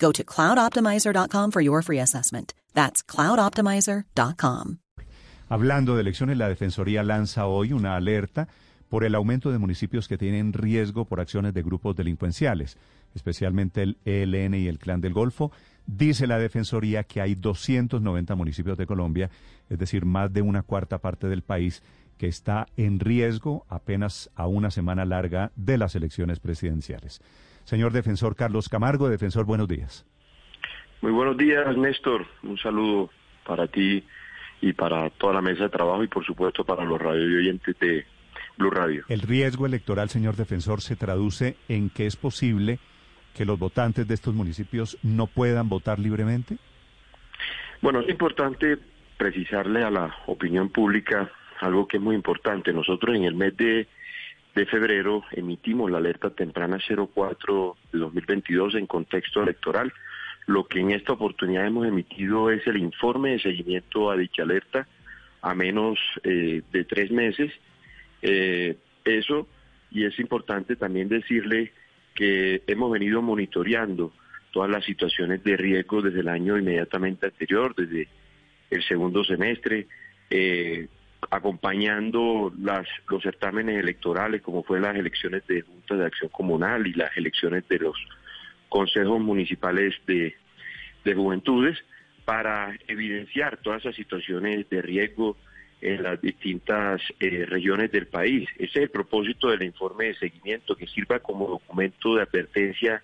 [0.00, 2.54] Go to cloudoptimizer.com for your free assessment.
[2.74, 4.78] That's cloudoptimizer.com.
[5.48, 8.48] Hablando de elecciones, la Defensoría lanza hoy una alerta
[8.88, 12.76] por el aumento de municipios que tienen riesgo por acciones de grupos delincuenciales,
[13.14, 15.52] especialmente el ELN y el Clan del Golfo.
[15.86, 19.30] Dice la Defensoría que hay 290 municipios de Colombia,
[19.68, 21.82] es decir, más de una cuarta parte del país,
[22.16, 27.20] que está en riesgo apenas a una semana larga de las elecciones presidenciales.
[27.64, 30.06] Señor defensor Carlos Camargo, defensor, buenos días.
[31.02, 32.26] Muy buenos días, Néstor.
[32.42, 33.10] Un saludo
[33.46, 34.04] para ti
[34.60, 38.04] y para toda la mesa de trabajo y por supuesto para los radio oyentes de
[38.58, 39.04] Blue Radio.
[39.08, 42.78] El riesgo electoral, señor defensor, se traduce en que es posible
[43.34, 46.58] que los votantes de estos municipios no puedan votar libremente.
[47.80, 48.78] Bueno, es importante
[49.16, 52.72] precisarle a la opinión pública algo que es muy importante.
[52.72, 53.86] Nosotros en el mes de,
[54.54, 59.92] de febrero emitimos la alerta temprana 04 de 2022 en contexto electoral.
[60.46, 64.88] Lo que en esta oportunidad hemos emitido es el informe de seguimiento a dicha alerta
[65.42, 67.52] a menos eh, de tres meses.
[68.22, 69.48] Eh, eso,
[69.90, 71.72] y es importante también decirle
[72.14, 74.12] que hemos venido monitoreando
[74.50, 78.08] todas las situaciones de riesgo desde el año inmediatamente anterior, desde
[78.70, 79.86] el segundo semestre,
[80.28, 80.88] eh,
[81.28, 86.94] acompañando las, los certámenes electorales, como fue las elecciones de Junta de Acción Comunal y
[86.94, 87.96] las elecciones de los
[88.68, 90.34] consejos municipales de,
[91.04, 91.78] de juventudes,
[92.24, 95.36] para evidenciar todas esas situaciones de riesgo
[95.80, 98.48] en las distintas eh, regiones del país.
[98.56, 103.02] Ese es el propósito del informe de seguimiento, que sirva como documento de advertencia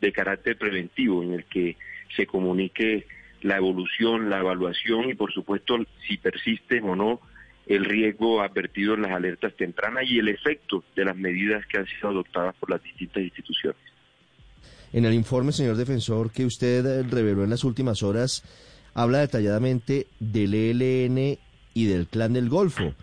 [0.00, 1.76] de carácter preventivo, en el que
[2.16, 3.06] se comunique
[3.42, 7.20] la evolución, la evaluación y, por supuesto, si persiste o no
[7.66, 11.86] el riesgo advertido en las alertas tempranas y el efecto de las medidas que han
[11.86, 13.80] sido adoptadas por las distintas instituciones.
[14.92, 18.44] En el informe, señor defensor, que usted eh, reveló en las últimas horas,
[18.94, 21.38] habla detalladamente del ELN
[21.74, 22.94] y del Clan del Golfo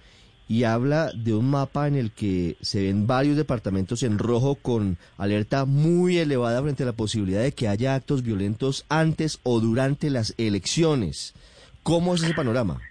[0.47, 4.97] y habla de un mapa en el que se ven varios departamentos en rojo con
[5.17, 10.09] alerta muy elevada frente a la posibilidad de que haya actos violentos antes o durante
[10.09, 11.33] las elecciones.
[11.83, 12.81] ¿Cómo es ese panorama?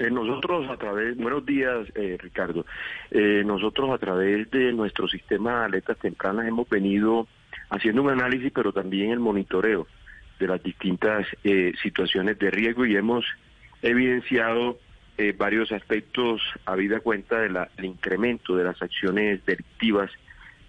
[0.00, 2.64] Eh, nosotros a través, buenos días eh, Ricardo,
[3.10, 7.28] eh, nosotros a través de nuestro sistema de alertas tempranas hemos venido
[7.68, 9.86] haciendo un análisis pero también el monitoreo
[10.38, 11.26] de las distintas
[11.82, 13.26] situaciones de riesgo y hemos
[13.82, 14.78] evidenciado
[15.36, 20.10] varios aspectos a vida cuenta del incremento de las acciones delictivas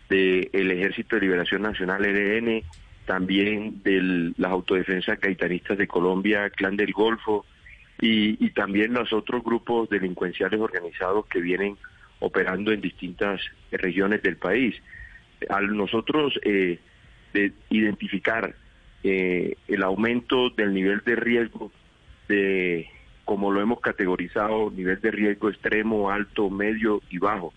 [0.10, 2.64] del Ejército de Liberación Nacional, ELN,
[3.06, 7.46] también de las autodefensas caetanistas de Colombia, Clan del Golfo,
[8.02, 11.78] y, también los otros grupos delincuenciales organizados que vienen
[12.20, 13.40] operando en distintas
[13.72, 14.76] regiones del país.
[15.50, 16.80] Al nosotros eh,
[17.34, 18.56] de identificar
[19.04, 21.72] eh, el aumento del nivel de riesgo
[22.28, 22.88] de
[23.24, 27.54] como lo hemos categorizado, nivel de riesgo extremo, alto, medio y bajo.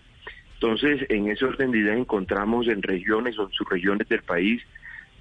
[0.53, 4.61] Entonces, en ese orden de ideas encontramos en regiones o en subregiones del país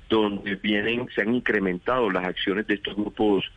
[0.08, 3.50] donde vienen, se han incrementado las acciones de estos grupos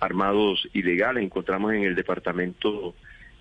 [0.00, 1.24] armados ilegales.
[1.24, 2.94] Encontramos en el departamento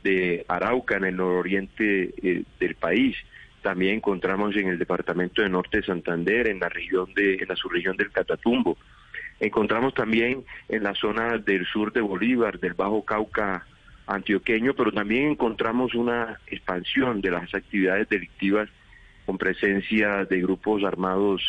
[0.04, 3.16] de Arauca, en el nororiente eh, del país.
[3.62, 7.56] También encontramos en el departamento de Norte de Santander, en la región de, en la
[7.56, 8.78] subregión del Catatumbo.
[9.40, 13.66] Encontramos también en la zona del sur de Bolívar, del Bajo Cauca
[14.08, 18.70] antioqueño, pero también encontramos una expansión de las actividades delictivas
[19.26, 21.42] con presencia de grupos armados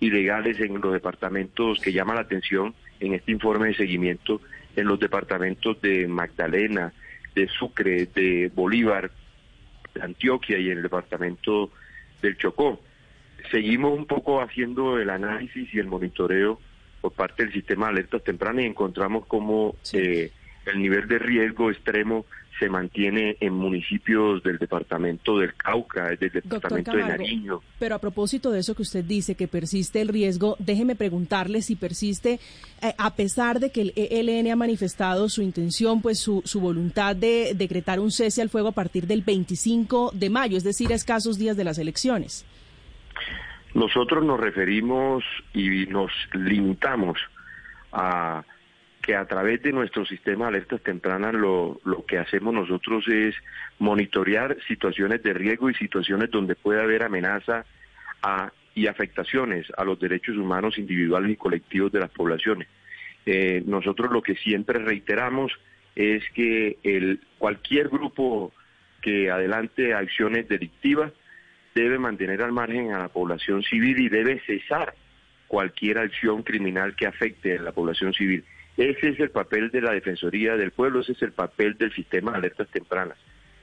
[0.00, 4.40] ilegales en los departamentos que llama la atención en este informe de seguimiento
[4.76, 6.92] en los departamentos de Magdalena,
[7.34, 9.10] de Sucre, de Bolívar,
[9.94, 11.70] de Antioquia y en el departamento
[12.22, 12.80] del Chocó.
[13.50, 16.60] Seguimos un poco haciendo el análisis y el monitoreo
[17.00, 20.32] por parte del sistema de alertas tempranas y encontramos como eh,
[20.70, 22.26] el nivel de riesgo extremo
[22.58, 27.60] se mantiene en municipios del departamento del Cauca, del departamento de Nariño.
[27.78, 31.76] Pero a propósito de eso que usted dice, que persiste el riesgo, déjeme preguntarle si
[31.76, 32.40] persiste,
[32.82, 37.14] eh, a pesar de que el ELN ha manifestado su intención, pues su, su voluntad
[37.14, 40.96] de decretar un cese al fuego a partir del 25 de mayo, es decir, a
[40.96, 42.44] escasos días de las elecciones.
[43.74, 45.22] Nosotros nos referimos
[45.54, 47.18] y nos limitamos
[47.92, 48.42] a
[49.08, 53.34] que a través de nuestro sistema de alertas tempranas lo, lo que hacemos nosotros es
[53.78, 57.64] monitorear situaciones de riesgo y situaciones donde puede haber amenaza
[58.22, 62.68] a, y afectaciones a los derechos humanos individuales y colectivos de las poblaciones.
[63.24, 65.52] Eh, nosotros lo que siempre reiteramos
[65.96, 68.52] es que el, cualquier grupo
[69.00, 71.14] que adelante acciones delictivas
[71.74, 74.92] debe mantener al margen a la población civil y debe cesar
[75.46, 78.44] cualquier acción criminal que afecte a la población civil.
[78.78, 82.30] Ese es el papel de la Defensoría del Pueblo, ese es el papel del sistema
[82.30, 83.18] de alertas tempranas.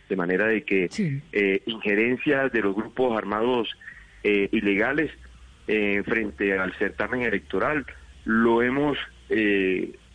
[0.09, 0.89] De manera de que
[1.31, 3.69] eh, injerencia de los grupos armados
[4.25, 5.11] eh, ilegales
[5.67, 7.85] eh, frente al certamen electoral
[8.25, 8.97] lo hemos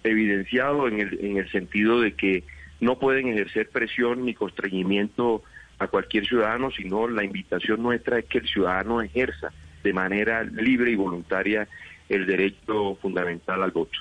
[0.05, 2.45] evidenciado en el, en el sentido de que
[2.81, 5.43] no pueden ejercer presión ni constreñimiento
[5.79, 9.51] a cualquier ciudadano, sino la invitación nuestra es que el ciudadano ejerza
[9.83, 11.67] de manera libre y voluntaria
[12.09, 13.99] el derecho fundamental al voto.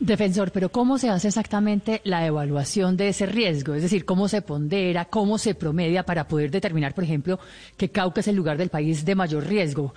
[0.00, 3.74] Defensor, pero ¿cómo se hace exactamente la evaluación de ese riesgo?
[3.74, 7.40] Es decir, ¿cómo se pondera, cómo se promedia para poder determinar, por ejemplo,
[7.76, 9.94] que Cauca es el lugar del país de mayor riesgo?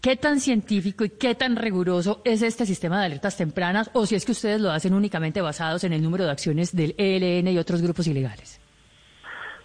[0.00, 4.14] ¿Qué tan científico y qué tan riguroso es este sistema de alertas tempranas o si
[4.14, 7.58] es que ustedes lo hacen únicamente basados en el número de acciones del ELN y
[7.58, 8.60] otros grupos ilegales?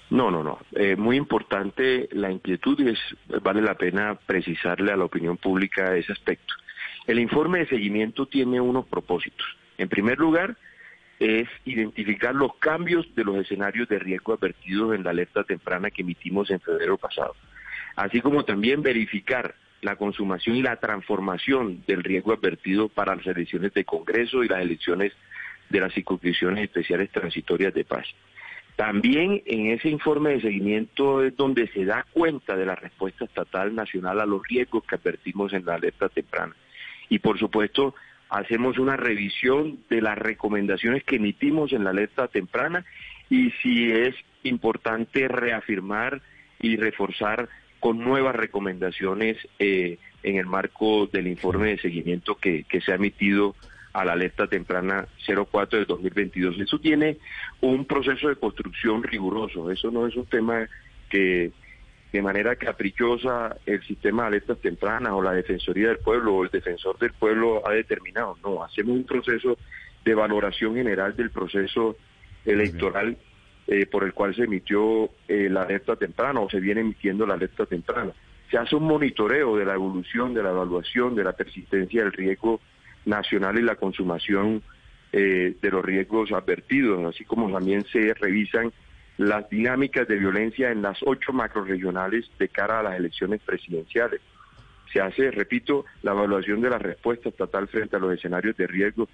[0.09, 0.59] No, no, no.
[0.73, 2.99] Eh, muy importante la inquietud y es,
[3.43, 6.55] vale la pena precisarle a la opinión pública ese aspecto.
[7.05, 9.45] El informe de seguimiento tiene unos propósitos.
[9.77, 10.55] En primer lugar,
[11.19, 16.03] es identificar los cambios de los escenarios de riesgo advertidos en la alerta temprana que
[16.03, 17.35] emitimos en febrero pasado,
[17.95, 23.73] así como también verificar la consumación y la transformación del riesgo advertido para las elecciones
[23.73, 25.13] de Congreso y las elecciones
[25.69, 28.05] de las circunscripciones especiales transitorias de paz.
[28.75, 33.73] También en ese informe de seguimiento es donde se da cuenta de la respuesta estatal
[33.73, 36.55] nacional a los riesgos que advertimos en la alerta temprana.
[37.09, 37.95] Y por supuesto,
[38.29, 42.85] hacemos una revisión de las recomendaciones que emitimos en la alerta temprana
[43.29, 46.21] y si es importante reafirmar
[46.59, 52.91] y reforzar con nuevas recomendaciones eh, en el marco del informe de seguimiento que, se
[52.91, 53.55] ha emitido
[53.93, 56.59] a la alerta temprana 04 del 2022.
[56.59, 57.17] Eso tiene
[57.61, 60.67] un proceso de construcción riguroso, eso no es un tema
[61.09, 61.51] que
[62.11, 66.49] de manera caprichosa el sistema de alertas tempranas o la Defensoría del Pueblo o el
[66.49, 68.37] Defensor del Pueblo ha determinado.
[68.43, 69.57] No, hacemos un proceso
[70.05, 71.97] de valoración general del proceso
[72.45, 73.17] electoral
[73.67, 77.33] eh, por el cual se emitió eh, la alerta temprana o se viene emitiendo la
[77.33, 78.13] alerta temprana.
[78.49, 82.61] Se hace un monitoreo de la evolución, de la evaluación, de la persistencia del riesgo
[83.05, 84.63] nacional y la consumación
[85.11, 88.71] eh, de los riesgos advertidos, así como también se revisan
[89.17, 94.21] las dinámicas de violencia en las ocho macroregionales de cara a las elecciones presidenciales.
[94.93, 99.09] Se hace, repito, la evaluación de la respuesta estatal frente a los escenarios de riesgo.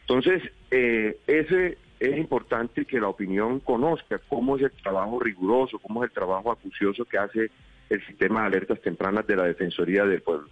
[0.00, 6.02] Entonces, eh, ese es importante que la opinión conozca cómo es el trabajo riguroso, cómo
[6.02, 7.50] es el trabajo acucioso que hace
[7.88, 10.48] el sistema de alertas tempranas de la Defensoría del Pueblo.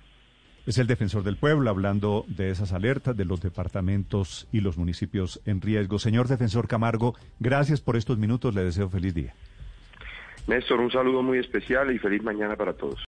[0.67, 5.43] Es el defensor del pueblo hablando de esas alertas de los departamentos y los municipios
[5.45, 5.99] en riesgo.
[5.99, 8.55] Señor defensor Camargo, gracias por estos minutos.
[8.55, 9.35] Le deseo feliz día.
[10.47, 12.99] Néstor, un saludo muy especial y feliz mañana para todos.